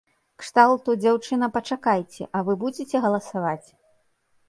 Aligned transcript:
Кшталту, 0.43 0.95
дзяўчына, 1.03 1.51
пачакайце, 1.59 2.29
а 2.35 2.45
вы 2.51 2.59
будзеце 2.67 2.95
галасаваць? 3.09 3.67